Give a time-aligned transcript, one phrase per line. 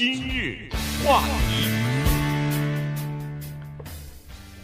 [0.00, 0.66] 今日
[1.04, 1.68] 话题，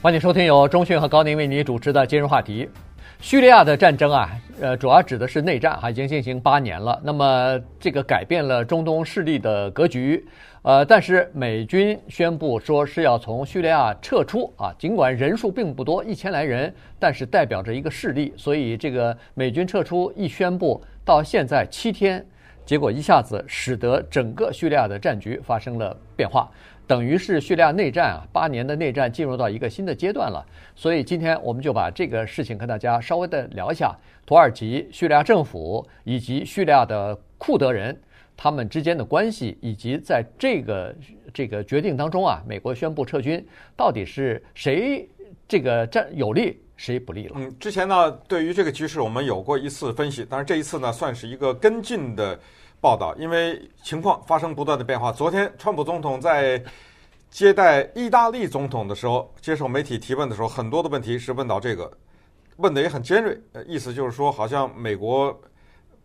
[0.01, 2.67] 欢迎收听由中讯和高宁为你主持的今日话题。
[3.21, 4.31] 叙利亚的战争啊，
[4.63, 6.99] 呃，主要指的是内战哈，已经进行八年了。
[7.05, 10.27] 那么这个改变了中东势力的格局，
[10.63, 22.27] 呃，但是美军宣布说是要从叙利亚撤出啊，尽管人数并不多，一千来人，但是代表着一个势力，所以这个美军撤出一宣布到现在七天，
[22.67, 26.51] 结果一下子使得整个叙利亚的战局发生了变化。
[26.87, 30.45] 等于是叙利亚内战啊，八年的内战进入到一个新的阶段了。
[30.75, 37.99] 所以今天我们就把这个事情跟大家稍微的聊一下，土耳其、叙利亚政府以及叙利亚的库德人
[38.37, 40.95] 他们之间的关系，以及在这个
[41.35, 43.45] 这个决定当中啊，美国宣布撤军，
[43.77, 45.09] 到底是谁
[45.49, 47.33] 这个占有利，谁不利了？
[47.37, 52.39] 嗯，之前呢，对于这个局势我们有过一次分析，但是这一次呢，算是一个跟进的。
[52.79, 55.11] 报道，因为情况发生不断的变化。
[55.11, 56.63] 昨天，川普总统在
[57.31, 61.91] 接待意大利总统的时候，接受媒体提问的时候，很多的问题是问到这个，
[62.59, 63.37] 问的也很尖锐。
[63.67, 65.37] 意思就是说，好像美国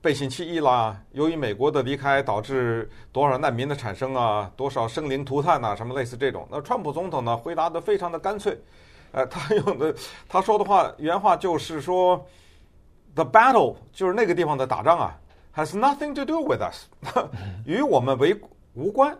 [0.01, 6.47] 背信弃义啦，由于美国的离开导致多少难民的产生啊，多少生灵涂炭呐，什么类似这种。
[6.49, 8.57] 那川普总统呢，回答的非常的干脆。
[9.11, 9.93] 呃，他 用的
[10.27, 12.25] 他说的话原话就是说
[13.15, 15.17] ，“The battle” 就是那个地方的打仗啊。
[15.53, 16.85] Has nothing to do with us，
[17.67, 18.39] 与我们为
[18.73, 19.17] 无关。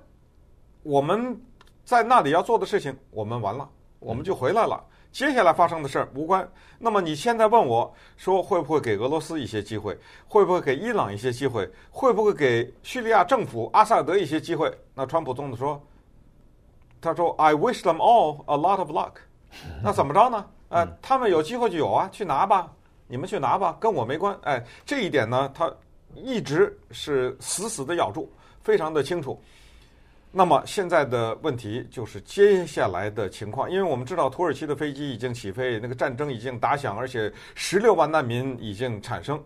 [0.81, 1.39] 我们
[1.83, 3.69] 在那里要做的事情，我们完了，
[3.99, 4.81] 我们就回来了。
[5.11, 6.49] 接下来发生的事儿无关。
[6.79, 9.97] 那么你现在问我说，会不会给俄罗斯一些机会？
[10.25, 11.69] 会不会给伊朗一些机会？
[11.89, 14.73] 会不会给叙利亚政府阿萨德一些机会？
[14.95, 15.85] 那川普总统说
[17.01, 19.15] ：“他说，I wish them all a lot of luck。”
[19.83, 20.45] 那怎么着呢？
[20.69, 22.71] 呃， 他们有机会就有啊，去拿吧，
[23.07, 24.37] 你们去拿吧，跟我没关。
[24.43, 25.71] 哎，这一点呢，他。
[26.13, 28.29] 一直是死死的咬住，
[28.61, 29.41] 非常的清楚。
[30.29, 39.41] 那么现在的问题就是接下来的情况，因为我们知道土耳其的飞机已经起飞，那个战争已经打响，而且十六万难民已经产生，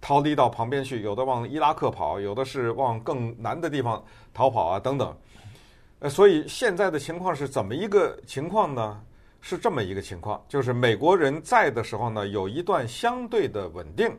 [0.00, 4.04] 逃离到旁边去，有的往伊拉克跑，有的是往更南的地方
[4.34, 5.16] 逃跑啊，等等。
[6.00, 9.00] 呃，所以现在的情况是怎么一个情况呢？
[9.40, 14.10] 是这么一个情况，就是美国人在的时候呢，有一段相对的稳定。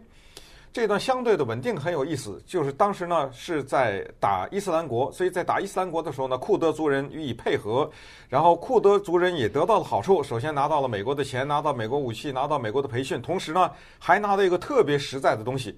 [0.71, 7.89] 这段相对的稳定很有意思，就是当时呢是在打伊斯兰国，所以在打伊斯兰国的时候呢，库德族人予以配合，
[8.29, 15.75] 然后库德族人也得到了好处，首先拿到了美国的钱，拿到美国武器，拿到美国的培训，同时呢还拿到一个特别实在的东西，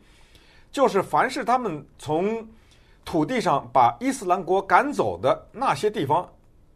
[0.74, 2.46] 就是凡是他们从
[3.06, 6.30] 土地上把伊斯兰国赶走的那些地方。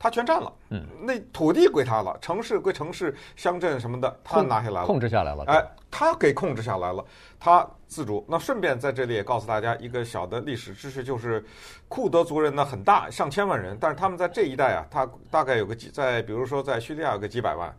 [0.05, 7.03] 他全占了，嗯，那土地归他了，城市归城市，乡镇什么的，他拿下来了，控制下来了，哎，他给控制下来了，
[7.39, 8.23] 他自主。
[8.29, 11.43] 那顺便在这里也告诉大家一个小的历史知识，就是
[11.87, 17.75] 库德族人呢很大，上千万人，但是他们在这一带啊，他大概有个几，在比如说在叙利亚有个几百万。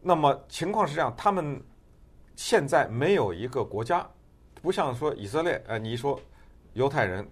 [0.00, 1.60] 那么情况是这样，他们
[2.36, 4.06] 现在没有一个国家，
[4.62, 6.20] 不像说以色列，哎，你一说
[6.74, 7.28] 犹太人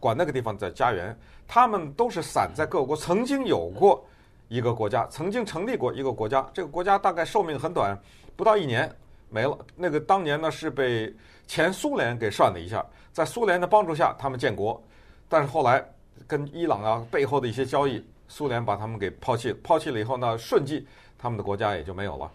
[0.00, 1.16] 管那个地方的家园。
[1.46, 4.02] 他们都是散在各国，曾经有过
[4.48, 6.44] 一个国家，曾经成立过一个国家。
[6.54, 7.94] 这个国家大概寿命很短，
[8.34, 8.90] 不到一年
[9.28, 9.58] 没了。
[9.76, 11.14] 那个当年呢是被
[11.46, 14.82] 前苏联给涮了一下，在苏联的帮助下他们建国，
[15.28, 15.84] 但是后来
[16.26, 19.52] 跟伊朗啊背后的一些交易，苏联把他们给抛弃。
[19.62, 20.86] 抛弃了以后呢，瞬即
[21.18, 22.30] 他们的国家也就没有了。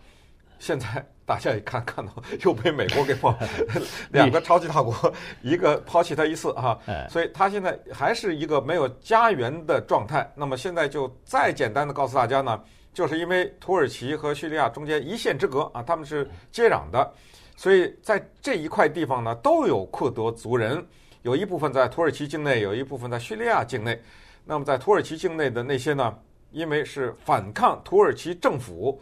[0.60, 1.04] 现在。
[1.30, 2.12] 大家一看，看到
[2.44, 3.32] 又被美国给抛，
[4.10, 5.14] 两个超级大国，
[5.44, 10.28] 一个抛弃他一次哈，所以他现在还是一个没有家园的状态。
[10.34, 12.60] 那么现在就再简单的告诉大家呢，
[12.96, 17.14] 就是因为土耳其和叙利亚中间一线之隔啊，他们是接壤的，
[17.56, 20.84] 所以在这一块地方呢，都有库德族人，
[21.22, 24.02] 有一部分在土耳其境内，有一部分在叙利亚境内。
[24.46, 26.12] 那么在土耳其境内的那些呢，
[26.50, 29.00] 因为是反抗土耳其政府，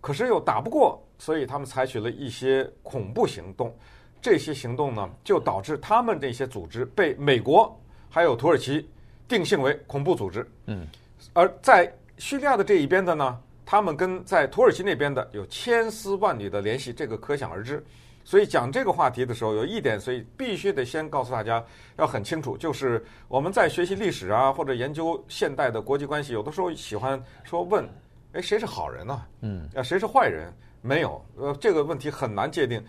[0.00, 1.00] 可是又打不过。
[1.18, 3.76] 所以他们采取了一些恐怖行动，
[4.22, 8.88] 这些行动呢，就导致他们这些组织被美国还有土耳其
[9.26, 10.48] 定性为恐怖组织。
[10.66, 10.86] 嗯，
[11.32, 17.84] 而在叙利亚的这一边的呢，他们跟在土耳其那边的有千丝万缕的联系，这个可想而知。
[18.24, 21.64] 所以讲这个话题的时候，有一点，所以必须得先告诉大家
[21.96, 27.88] 要很清楚，就是我们在学习历史啊，或者研究现代的国际关系，有的时候喜欢说问，
[28.34, 29.22] 哎，谁是好人呢？
[29.40, 30.52] 嗯，啊，谁是坏人？
[30.80, 32.82] 没有，呃，这个问题很难界定。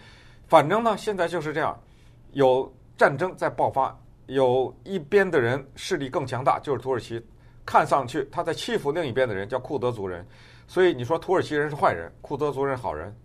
[0.48, 1.80] 反正呢，现在就是这样，
[2.32, 3.98] 有战争在爆发，
[4.28, 7.24] 有一边的人势力更强大，就是土耳其，
[7.66, 10.26] 看上去他在欺负另一边的人，叫库德族人。
[10.68, 13.16] 所以你说土耳其人是坏人，库德族人好人，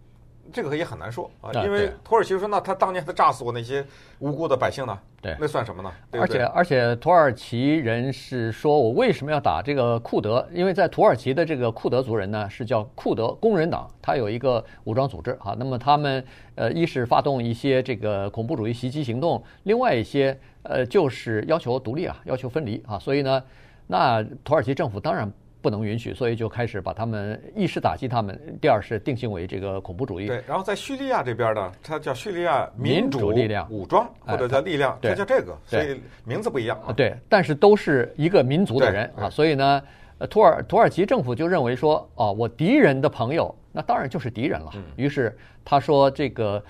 [0.53, 3.85] 这个也很难说啊，啊因为土耳其说，那他当年他炸死我那些
[4.19, 4.99] 无辜的百姓呢？
[5.21, 5.91] 对那算什么呢？
[6.13, 10.47] 而且而且，土耳其人是说我为什么要打这个库德？
[10.53, 15.57] 因为在土耳其的这个库德族人呢，是叫库德工人党，他有一个武装组织啊。
[15.59, 16.25] 那么他们
[16.57, 22.99] 呃，一是发动一些这个恐怖主义袭击行动，另外一些呃，就是要求独立啊，要求分离啊。
[22.99, 23.43] 所以呢，
[23.87, 25.33] 那土耳其政府当然。
[25.65, 30.27] 不能允许，所以就开始把他们一是打击他们，第二是定性为这个恐怖主义。
[30.27, 39.83] 对，然后在叙利亚这边呢，它叫叙利亚民主主力量武装或者叫力量，哎它叫这个，所以名字不一样啊，对，但是都是一个民族的人啊，所以呢，
[40.19, 44.71] 呃土耳土耳其政府就认为说，哦，我敌人的朋友，那当然就是敌人了。
[44.97, 45.35] 于是
[45.65, 46.63] 他说，这个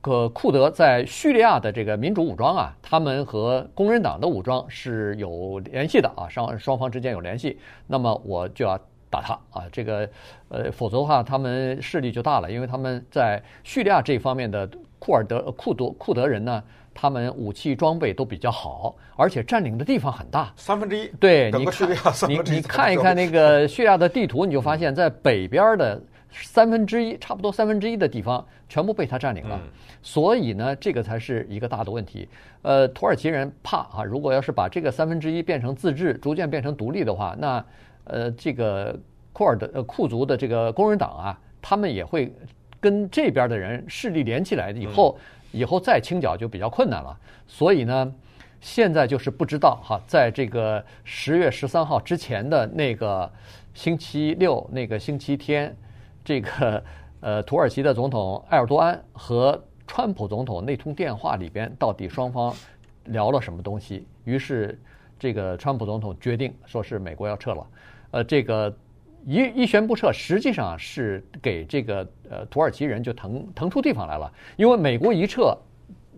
[0.00, 8.78] 个库德在叙利亚的这个民主武装啊，他们和工人党的武装是有联系的啊，双双方之间有联系，那么我就要。
[9.10, 10.06] 打他啊，这个
[10.50, 14.68] 呃，否则的话，他们势力就大了，因为他们在叙利亚这方面的
[14.98, 16.62] 库尔德库德库德人呢，
[16.92, 21.08] 他们武器装备都比较好，而且占领的地方很大，三分之一。
[21.18, 22.56] 对，整个叙利亚三分之一。
[22.56, 25.98] 你你看一看那个叙利亚的地图，你就发现，在北边的
[26.30, 29.60] 三分之一，差不多三分之一的地方，全部被他占领了。
[29.62, 29.70] 嗯、
[30.02, 32.28] 所以呢，这个才是一个大的问题。
[32.62, 37.64] 呃，土耳其人怕啊，如果要是把这个三分之一变成自治，逐渐变成独立的话，那。
[38.10, 38.98] 呃，这个
[39.34, 42.32] 库尔的呃库族的这个工人党啊，他们也会
[42.80, 45.18] 跟这边的人势力连起来，以后
[45.52, 47.14] 以后再清剿就比较困难了。
[47.46, 48.14] 所以呢，
[48.62, 53.30] 现在就是不知道哈，在这个十月十三号之前的那个
[53.74, 55.76] 星期六那个星期天，
[56.28, 56.84] 这个
[57.20, 62.54] 呃土耳其的总统埃尔多安和川普总统那通电话里边，到底双方
[63.04, 64.06] 聊了什么东西？
[64.24, 64.78] 于是
[65.18, 67.66] 这个川普总统决定说是美国要撤了。
[68.10, 68.70] 呃，这个
[69.24, 75.56] 一一宣布撤，实际上是给这个呃土耳其人就腾腾出地方来了，因为美国一撤，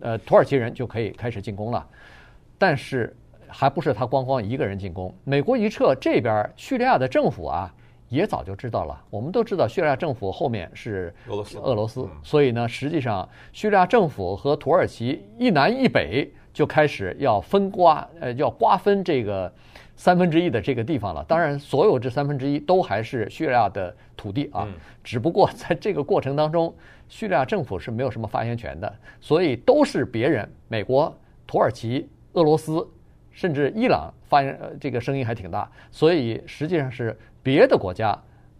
[0.01, 1.87] 呃土耳其人就可以开始进攻了。
[2.59, 3.17] 但是
[3.47, 7.73] 还不是他光光一个人进攻，美国一撤，这边叙利亚的政府啊
[8.11, 9.03] 也早就知道了。
[9.09, 19.51] 我们都知道叙利亚政府后面是俄罗斯，俄罗斯，所以呢，实际上叙利亚政府和土耳其一南一北就开始要分瓜，呃，要瓜分这个。
[19.97, 24.67] 三分之一的这个地方了，当然，所有这三分之一都还是叙利亚的土地啊。
[25.05, 26.75] 只不过在这个过程当中，
[27.07, 28.91] 叙利亚政府是没有什么发言权的，
[29.21, 31.15] 所以都是别人，美国、
[31.47, 32.89] 土耳其、俄罗斯，
[33.31, 35.71] 甚至伊朗发言，这个声音还挺大。
[35.91, 38.17] 所以实际上是别的国家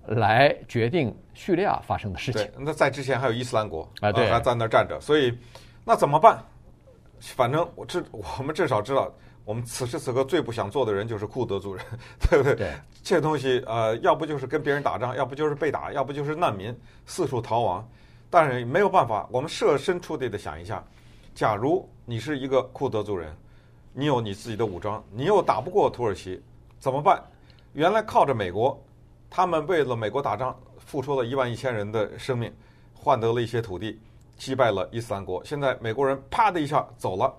[0.07, 2.43] 来决定叙利亚发生的事情。
[2.43, 5.01] 对，那在之前还有伊斯兰国啊，对，还在那儿站着。
[5.01, 5.37] 所以
[5.85, 6.43] 那怎么办？
[7.21, 9.13] 反正我至我们至少知道。
[9.47, 11.85] 我们此时此刻最不想做的人就是库德族人，
[12.31, 12.55] 对不对？
[12.55, 12.73] 对，
[13.03, 17.89] 这东西呃，要不就是跟别人打仗，要不就是被打，要不就是难民四处逃亡。
[18.29, 20.85] 但是没有办法，我们设身处地的想一下，
[21.35, 23.35] 假如你是一个库德族人，
[23.93, 26.41] 你有你自己的武装，你又打不过土耳其，
[26.79, 27.21] 怎么办？
[27.73, 28.83] 原来靠着美国，
[29.29, 32.53] 他们为了美国打仗，付出了一万一千人的生命，
[32.95, 34.01] 换得了一些土地，
[34.37, 35.45] 击败了伊斯兰国。
[35.45, 37.33] 现在美国人啪的一下走了。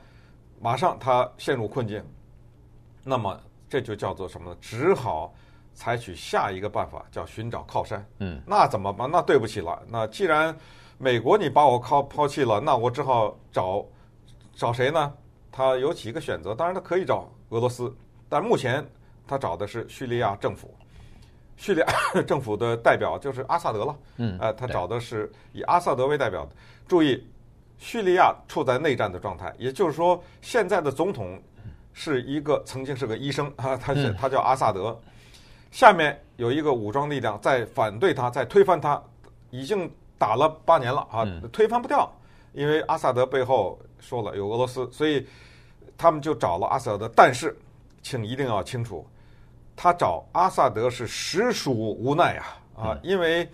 [0.63, 2.05] 马上他陷入困境，
[3.03, 3.35] 那么
[3.67, 4.57] 这就叫做什么呢？
[4.61, 5.33] 只好
[5.73, 8.05] 采取下一个办法，叫寻找靠山。
[8.19, 9.09] 嗯，那怎么办？
[9.09, 9.81] 那对不起了。
[9.89, 10.55] 那既然
[10.99, 13.83] 美国你把我靠抛弃了，那我只好找
[14.53, 15.11] 找谁呢？
[15.51, 17.91] 他有几个选择，当然他可以找俄罗斯，
[18.29, 18.87] 但目前
[19.31, 20.75] 他找的是叙利亚政府。
[21.55, 21.87] 叙利亚
[22.27, 23.95] 政府的代表就是阿萨德了。
[24.17, 26.51] 嗯，呃，他找的是以阿萨德为代表的。
[26.87, 27.25] 注意。
[27.83, 31.41] 叙利亚处在内战的状态，也就是说，现在的总统
[31.93, 34.95] 是一个曾经是个医生啊，他是他叫阿萨德，
[35.71, 39.01] 下面有一个武装力量在反对他，在推翻他，
[39.49, 42.07] 已经打了八年了啊，推翻不掉，
[42.53, 45.25] 因为阿萨德背后说了有俄罗斯，所以
[45.97, 47.09] 他们就找了阿萨德。
[47.15, 47.57] 但是，
[48.03, 49.03] 请一定要清楚，
[49.81, 52.45] 他找阿萨德是实属无奈啊
[52.77, 53.49] 啊，因为。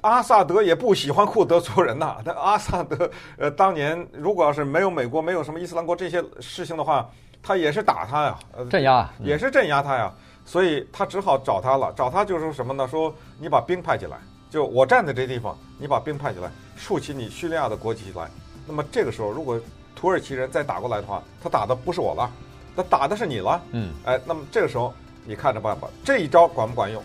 [0.00, 2.16] 阿萨德也不喜欢库德族人呐。
[2.26, 7.08] 但阿萨德呃，当年如果要是没有美国，没有什么伊斯兰国这些事情的话，
[7.40, 10.12] 他也是打他呀，呃镇压也是镇压他呀。
[10.44, 11.92] 所以他只好找他了。
[11.94, 12.88] 找他就是说什么呢？
[12.88, 14.16] 说你把兵派进来，
[14.50, 18.28] 就我站在这地方，你把兵派进来，竖起你叙利亚的国旗来。
[18.66, 19.60] 那么这个时候，如果
[19.94, 22.28] 土耳其人再打过来的话，他打的不是我了，
[22.74, 23.62] 他打的是你了。
[23.70, 24.92] 嗯，哎，那么这个时候
[25.24, 25.88] 你看着办吧。
[26.04, 27.02] 这一招管不管用？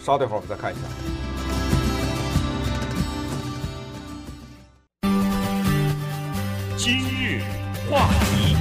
[0.00, 0.80] 稍等会儿我们再看一下。
[6.76, 7.42] 今日
[7.90, 8.56] 话题，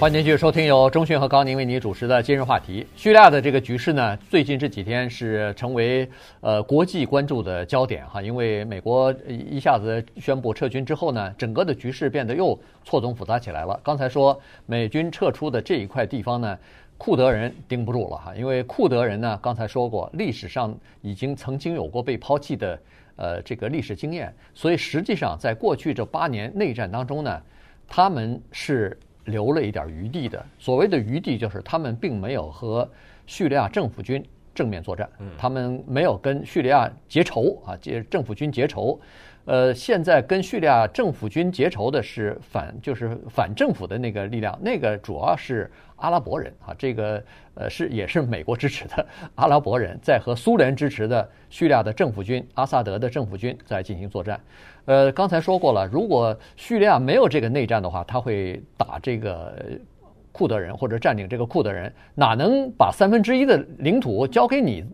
[0.00, 2.84] 欢迎继续收听由中讯和高宁为你主持的今日话题。
[2.96, 13.78] 叙利亚的这个局势呢，最近这几天是成为呃国际关注的焦点哈，因为美国一下子宣布撤军之后呢，整个的局势变得又错综复杂起来了。
[13.84, 16.58] 刚才说美军撤出的这一块地方呢，
[16.98, 22.78] 库德人盯不住了哈，因为库德人呢，刚才说过历史上已经曾经有过被抛弃的
[23.16, 27.42] 呃这个历史经验，所以实际上在过去这八年内战当中呢，
[27.88, 28.98] 他们是。
[29.26, 32.86] 留了一点余地的，所谓的余地就是他们并没有和
[33.24, 34.22] 叙利亚政府军
[34.54, 35.08] 正面作战，
[35.38, 39.00] 他们没有跟叙利亚结仇啊，结政府军结仇。
[39.46, 45.70] 呃，现在跟叙利亚政府军结仇的是反，就是反政府的那个力量，那个主要是
[46.04, 47.22] 阿拉伯人啊，这个
[47.54, 49.06] 呃是也是美国支持的
[49.36, 54.38] 阿拉伯人在和苏联支持的叙利亚的政府军阿萨德的政府军在进行作战。
[54.84, 59.54] 呃，刚才说过了，如果叙利亚没有这个内战的话，他会打这个。
[60.34, 64.84] 库德人或者占领这个库德人，哪能把三分之一的领土交给你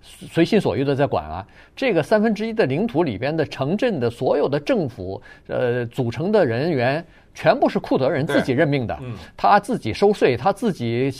[0.00, 1.46] 随心所欲的在管啊？
[1.76, 8.98] 这个三分之一的领土里边的城镇的所有的政府呃组成的人员，全部是库德人自己任命的，
[9.36, 11.12] 他自己收税，他自己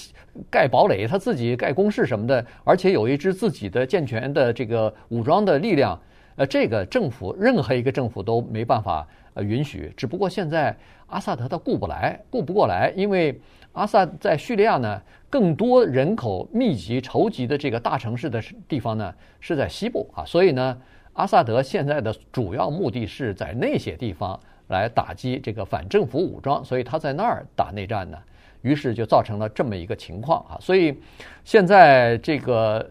[0.50, 6.00] 盖堡垒，他自己盖工事什么的，而且有一支自己的健全的这个武装的力量，
[6.36, 9.06] 呃，这个政府任何一个政府都没办法
[9.36, 9.92] 呃允许。
[9.96, 10.76] 只不过现在
[11.06, 13.40] 阿萨德他顾不来，顾不过来，因为。
[13.76, 20.78] 阿萨在叙利亚呢，更多人口密集、筹集的这个大城市的地方呢，是在西部啊，所以呢，
[21.12, 28.16] 阿萨德现在的主要目的是在那些地方来打击这个反政府武装，所以他在那儿打内战呢，
[28.62, 30.98] 于是就造成了这么一个情况啊，所以
[31.44, 32.88] 现在这个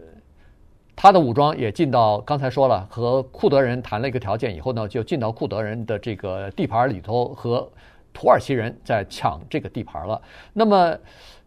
[0.96, 7.70] 他的武装也进到，刚才说了，和库德人谈了一个条件以后呢，就进到库德人的这个地盘里头和。
[8.18, 10.18] 土耳其人在抢这个地盘了。
[10.54, 10.96] 那么，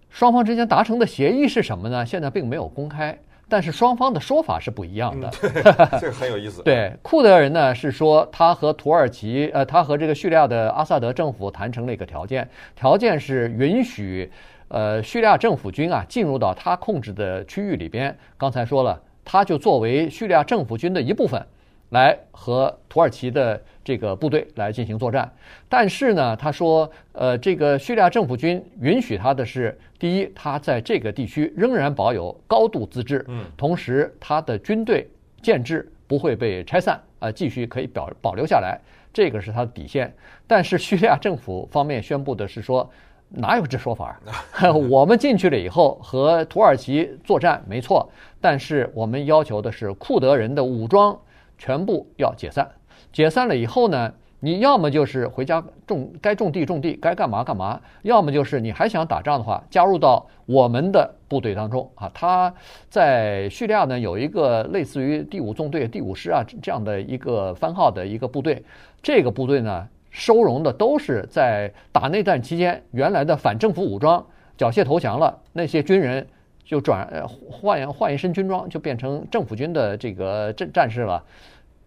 [0.07, 2.05] 双方之间达成的协议是什么呢？
[2.05, 5.27] 现在并没有公开，但是双方的说法是不一样的。
[5.99, 6.61] 这个很有意思。
[6.61, 14.31] 对，库德人呢是说他和土耳其，呃，他和这个叙利亚的阿萨德政府谈成了一个条件，条件是允许，
[14.67, 18.15] 呃，叙利亚政府军啊进入到他控制的区域里边。
[18.37, 21.45] 刚才说了，他就作为叙利亚政府军的一部分。
[21.89, 25.27] 来和土耳其的这个部队来进行作战，
[25.67, 35.09] 但是呢，他说，呃，这个叙利亚政府军允许他的是，第一，他在这个地区仍然保有高度自治，嗯，同时他的军队
[35.41, 38.79] 建制不会被拆散，啊，继续可以保保留下来，
[39.11, 40.13] 这个是他的底线。
[40.45, 42.87] 但是叙利亚政府方面宣布的是说，
[43.29, 44.19] 哪有这说法？
[44.89, 48.09] 我们进去了以后和土耳其作战没错，
[48.41, 51.17] 但是我们要求的是库德人的武装。
[51.61, 52.65] 全部要解散，
[53.11, 62.09] 解散了以后呢，你要么就是回家种，该种地种地，该干嘛干嘛；要么就是你还想打仗的话，加入到我们的部队当中啊。
[62.13, 62.53] 他
[62.89, 68.63] 在叙利亚呢有一个类似于第五纵队、第五师啊这样的一个番号的一个部队，
[69.03, 74.25] 这个部队呢收容的都是在打内战期间原来的反政府武装
[74.57, 76.27] 缴械投降了那些军人。
[76.65, 81.23] 就转换换一身军装，就变成政府军的这个战战士了。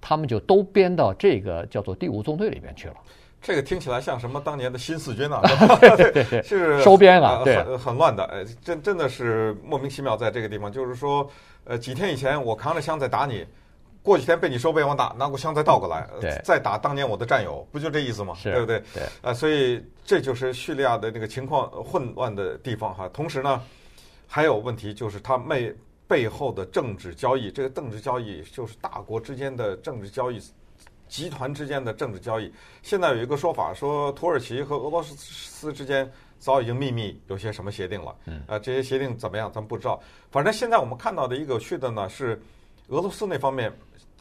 [0.01, 2.95] 他们就都编到这个叫做第五纵队里面去了。
[3.41, 5.41] 这个听起来像什么当年的新四军啊？
[5.79, 8.25] 对对对， 是收编了，对，很很乱的。
[8.25, 11.31] 呃，真真的是莫名其妙，在这个地方，就是说，
[11.63, 13.47] 呃，几天以前我扛着枪在打你，
[14.03, 18.37] 过几天被你收被我打，拿过枪再倒过来，对，再打当年我的战友，不就这意思吗？
[18.43, 18.83] 对不对？
[18.95, 19.03] 对。
[19.23, 23.09] 呃，所以这就是叙利亚的那个情况混乱的地方哈。
[23.09, 23.63] 同时呢。
[24.35, 25.77] 还有问题就是他背
[26.09, 30.41] 背后的政治交易，这个政治交易就是大国之间的政治交易，
[31.07, 32.51] 集团之间的政治交易。
[32.83, 38.17] 现在有一个说法说，土耳其和俄罗斯之间早已经秘密有些什么协定了。
[38.25, 40.01] 嗯，啊，这些协定怎么样，咱们不知道。
[40.31, 42.41] 反正现在我们看到的一个有趣的呢，是
[42.89, 43.71] 俄罗斯那方面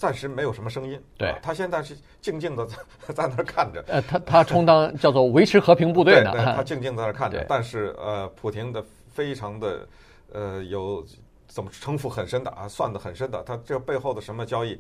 [0.02, 1.00] 暂时没有什么声音。
[1.16, 2.76] 对，他现在是静静的在
[3.14, 3.84] 在那儿看着。
[3.88, 6.32] 呃，他他充当叫做维持和平部队呢。
[6.32, 7.46] 对，他静静在那儿看着。
[7.48, 9.88] 但是呃，普廷的非常的。
[10.34, 11.06] 呃，有
[11.46, 13.44] 怎么城府很深的啊，算的很深的。
[13.44, 14.80] 他这背后的什么交易？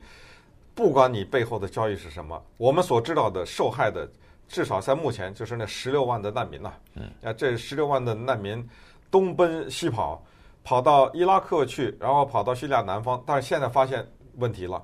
[0.73, 4.09] 不管你背后的交易是什么，我们所知道的受害的，
[4.47, 6.71] 至少在目前就是那十六万的难民呐。
[6.95, 7.03] 嗯。
[7.21, 8.65] 啊，这十六万的难民
[9.11, 10.23] 东奔西跑，
[10.63, 14.81] 跑到伊拉克去，然后跑到叙利亚南方，但是现在发现问题了。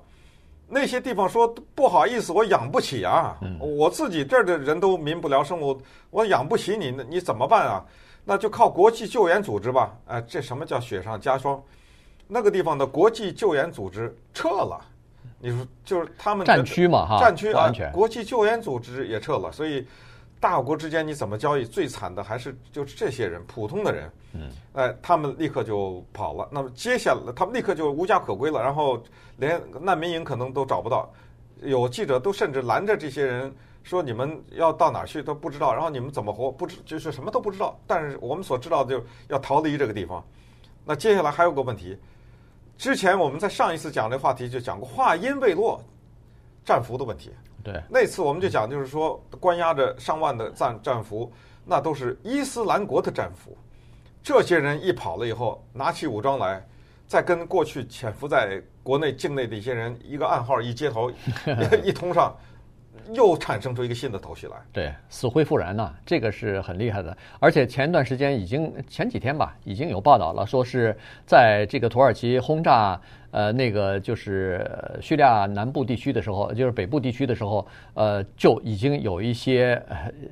[0.68, 5.78] 那些地方说不好意思，我养不起啊，我自己这儿的人都民不聊生，我
[6.10, 7.84] 我养不起你，那你怎么办啊？
[8.24, 11.58] 那就靠国际救援组织吧，哎，这什么叫雪上加霜？
[12.26, 14.78] 那个地方的国际救援组织撤了，
[15.38, 17.72] 你说就是他们战区嘛，哈，战区啊。
[17.90, 19.86] 国际救援组织也撤了，所以
[20.40, 21.64] 大国之间你怎么交易？
[21.64, 24.12] 最惨的还是就是这些人，普通的人。
[24.34, 26.48] 嗯，哎，他们立刻就跑了。
[26.52, 29.02] 那么接下来，他们立刻就无家可归了，然后
[29.36, 31.10] 连难民营可能都找不到。
[31.62, 33.52] 有记者都甚至拦着这些人
[33.82, 40.24] 说：“你们要到哪儿去都不知道，然后你们怎么活不知，就是什么都不知道。”但是我们所知道的就要逃离这个地方。
[40.84, 41.98] 那接下来还有个问题，
[42.76, 45.82] 之前我们在上一次讲这个话题就讲过，话音未落，
[46.68, 47.32] 战俘的问题。
[47.64, 51.32] 对，那次我们就讲，就是说关押着上万的战战俘，
[51.64, 53.56] 那都是伊斯兰国的战俘。
[54.22, 56.62] 这些人一跑了以后，拿起武装来，
[57.06, 61.10] 再跟过去潜伏在国内境内的一些人一个暗号一接头，
[61.82, 62.36] 一通上。
[63.14, 67.16] 又产生出一个新的头绪来，对，死灰复燃呐、啊，这个是很厉害的。
[67.40, 70.94] 而且前段时间已经前几天吧，已经有报道了，说是
[71.24, 74.64] 在这个土耳其轰炸呃那个就是
[75.00, 79.80] 叙利亚南部地区的时候，就是北部地区的时候，呃就已经有一些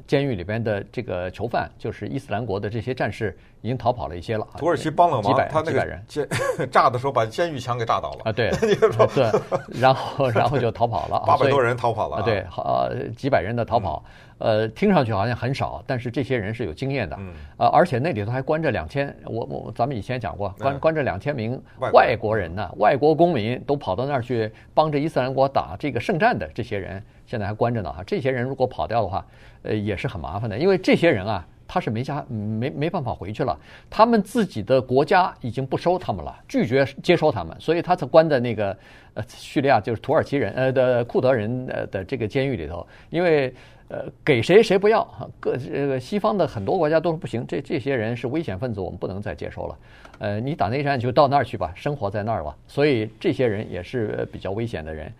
[0.06, 3.36] 监狱里边的这个囚犯，就是伊斯兰国的这些战士。
[3.62, 4.46] 已经逃跑了一些了。
[4.56, 6.00] 土耳其帮了忙，几百他那个人
[6.70, 8.30] 炸的时候把监狱墙给炸倒了啊！
[8.30, 8.48] 对，
[9.12, 9.32] 对，
[9.80, 12.22] 然后然后就逃跑了，八百多人逃跑了。
[12.22, 14.04] 对，好几百人的逃跑，
[14.38, 17.18] 呃，听上去好像很少，但是这些人是有经验的，
[17.56, 21.60] 呃，而且那里头还关着两千，我我咱们以前讲过，关关着两千名
[21.92, 22.54] 外国人。
[22.54, 27.92] 呢，外国公民都跑到那儿去帮着伊斯兰国打这个圣战的这些人，现在还关着呢。
[27.92, 28.02] 哈。
[28.06, 29.26] 这些人如果跑掉的话，
[29.62, 31.46] 呃，也是很麻烦的，因为这些人啊。
[31.68, 33.58] 他是没家没没办法回去了，
[33.90, 38.78] 他们自己的国家已经不收他们了，拒绝接收他们，所以他才关在那个
[39.14, 43.52] 呃叙利亚就是土耳其人呃的库德人呃的这个监狱里头，因为
[43.88, 45.06] 呃给谁谁不要，
[45.38, 49.78] 各这个西方的很多国家都是不行，这这些人是危险分子，我们不能再接收了，
[50.18, 55.12] 呃你打内战就到那儿去吧，生活在那儿吧，所以这些人也是比较危险的人。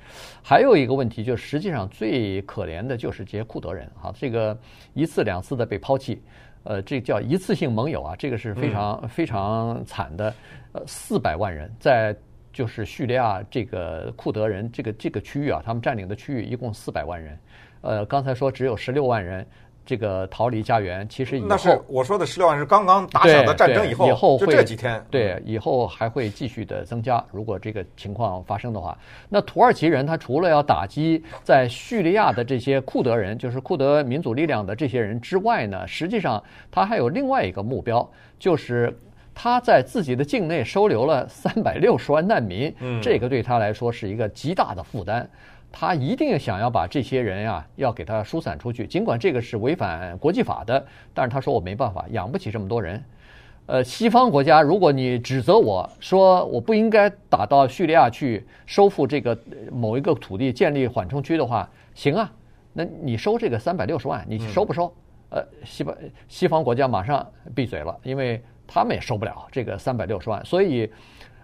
[0.42, 4.56] 还有一个问题就是，实际上最可怜的就是这些库德人哈，这个
[4.94, 6.20] 一次两次的被抛弃。
[6.68, 10.34] 呃，这叫一次性盟友啊，这个是非常非常惨的。
[10.72, 12.12] 呃，四百万人在
[12.52, 17.38] 就是叙利亚这个库德人这个这个区域啊，他们占领的区域一共四百万人。
[17.86, 19.46] 呃，刚才说只有十六万人。
[19.88, 27.24] 这个逃离家园，其实以后那是我说的十六万是刚刚打响的战争以后，以后会就这几天，对，以后还会继续的增加。
[27.30, 38.92] 如果这个情况发生的话，那土耳其人他除了要打击在叙利亚的这些库德人，就是库德民族力量的这些人之外呢，实际上他还有另外一个目标，就是
[39.36, 45.30] 他在自己的境内收留了三百六十万难民，嗯，这个对他来说是一个极大的负担。
[45.78, 48.86] 他一定想要把这些人、啊，要给他疏散出去。
[48.86, 53.04] 尽管这个是违反国际法的，但是他说我没办法，养不起这么多人。
[53.66, 59.38] 呃，西方国家，如果你指责我说我不应该打到叙利亚去收复这个
[59.70, 62.32] 某一个土地，建立缓冲区的话，行啊，
[62.72, 64.90] 那你收这个三百六十万，你收不收？
[65.28, 65.94] 呃，西方
[66.26, 70.42] 西方国家马上闭嘴了，因为他们也收不了这个三百六十万。
[70.42, 70.90] 所以，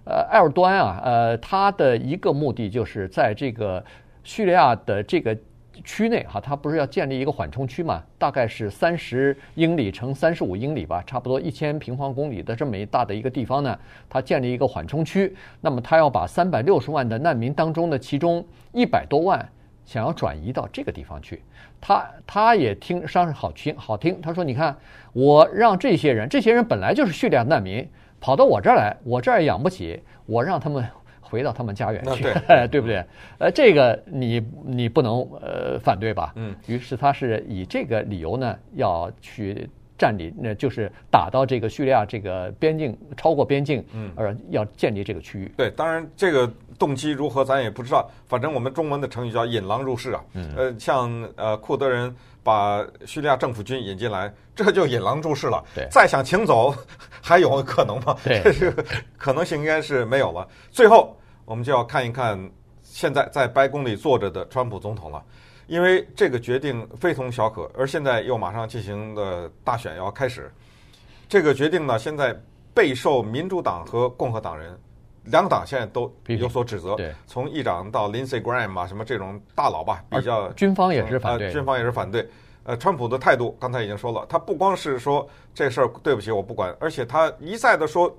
[0.06, 3.84] 呃，埃尔多安啊，呃，他的一个目的就是在这个。
[4.24, 5.36] 叙利亚的这个
[5.84, 8.02] 区内哈，它不是要建立一个缓冲区嘛？
[8.18, 13.76] 大概是三十英里乘三十五英里吧，差不多一千平方公里的这么一大的一个地方呢，
[14.08, 15.34] 它建立一个缓冲区。
[15.60, 19.48] 那么它要把三百六十万的难民当中的其中一百多万
[19.84, 21.42] 想要转移到这个地方去。
[21.80, 24.76] 他他也听上去好听好听，他说：“你看，
[25.12, 27.88] 我让这些人，这些人本来就是叙利亚难民，
[28.20, 30.86] 跑到我这儿来，我这儿养不起，我让他们。”
[31.32, 33.02] 回到他们家园去，对， 对不对？
[33.38, 36.30] 呃，这个你你不能呃反对吧？
[36.36, 36.54] 嗯。
[36.66, 39.66] 于是他是以这个理由呢，要去
[39.96, 45.50] 占领，那就是打到这个叙利亚这个边境，超过边境，嗯，而要建立这个区域。
[45.56, 50.22] 对，当然这个动机如何咱也不知道，反正我们中文的成语叫引狼入室啊。
[50.34, 50.52] 嗯。
[50.54, 55.64] 呃，像呃库德人把叙利亚政府军引进来，这就引狼入室了。
[55.74, 55.86] 对。
[55.90, 56.74] 再想请走，
[57.22, 58.16] 还有可能吗？
[58.24, 58.42] 对。
[58.52, 58.84] 这 个
[59.16, 60.46] 可能性应该是没有了。
[60.70, 61.16] 最后。
[61.44, 62.38] 我们就要看一看
[62.82, 65.22] 现在在白宫里坐着的川普总统了，
[65.66, 70.52] 因为这个决定非同小可，而现在又马上进行的大选要开始，
[71.28, 72.38] 这个决定呢，现在
[72.74, 74.78] 备受民主党和共和党人
[75.24, 76.94] 两党现在都有所指责。
[76.96, 82.28] 对，从议长到 Lindsey Graham 啊，什么这种大佬吧，比较军方也是反对，军方也是反对。
[82.64, 88.14] 呃，川普的态度刚才已经说了，他不光是说这事儿对不起我不管，而且他一再的说。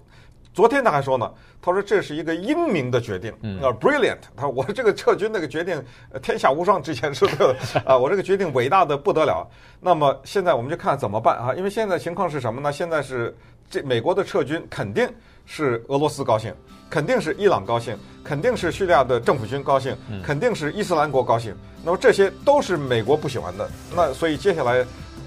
[0.53, 4.19] 昨天他还说呢，他说这是一个英明的决定，嗯，brilliant。
[4.35, 5.83] 他说我这个撤军那个决定，
[6.21, 6.81] 天下无双。
[6.81, 9.47] 之前说的啊，我这个决定伟大的不得了。
[9.81, 11.53] 那么现在我们就看怎么办啊？
[11.55, 12.71] 因为现在情况是什么呢？
[12.71, 13.35] 现在是
[13.69, 15.09] 这美国的撤军肯定
[15.47, 16.53] 是俄罗斯高兴，
[16.87, 21.55] 肯定是伊朗高兴，肯定是叙利亚的政府军高兴，肯定是伊斯兰国高兴。
[21.83, 23.67] 那么这些都是美国不喜欢的。
[23.95, 24.85] 那所以接下来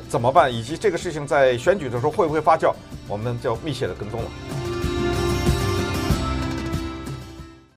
[0.09, 0.53] 怎么办？
[0.55, 2.73] 以及这个事情在选举的时候会不会发酵？
[3.09, 4.31] 我们就密切的跟踪了。